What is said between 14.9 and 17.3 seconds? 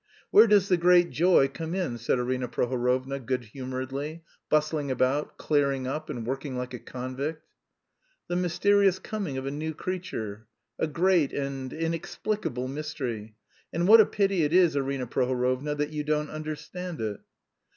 Prohorovna, that you don't understand it."